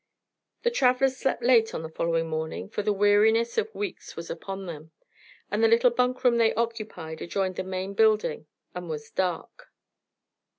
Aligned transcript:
The 0.63 0.71
travellers 0.71 1.15
slept 1.17 1.43
late 1.43 1.75
on 1.75 1.83
the 1.83 1.89
following 1.91 2.27
morning, 2.27 2.69
for 2.69 2.81
the 2.81 2.91
weariness 2.91 3.59
of 3.59 3.75
weeks 3.75 4.15
was 4.15 4.31
upon 4.31 4.65
them, 4.65 4.89
and 5.51 5.63
the 5.63 5.67
little 5.67 5.91
bunk 5.91 6.23
room 6.23 6.37
they 6.37 6.55
occupied 6.55 7.21
adjoined 7.21 7.55
the 7.55 7.63
main 7.63 7.93
building 7.93 8.47
and 8.73 8.89
was 8.89 9.11
dark. 9.11 9.69